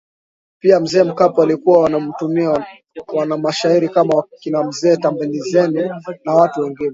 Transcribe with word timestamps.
Pia 0.59 0.79
Mzee 0.79 1.03
Mkapa 1.03 1.41
walikuwa 1.41 1.83
wanawatumia 1.83 2.65
wanamashairi 3.07 3.89
kama 3.89 4.15
wakina 4.15 4.63
Mzee 4.63 4.97
Tambalizeni 4.97 5.89
na 6.25 6.33
watu 6.35 6.61
wengine 6.61 6.89